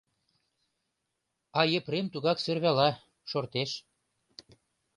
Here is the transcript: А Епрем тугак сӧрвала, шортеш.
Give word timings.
А 1.59 1.61
Епрем 1.79 2.07
тугак 2.13 2.37
сӧрвала, 2.41 2.89
шортеш. 3.29 3.71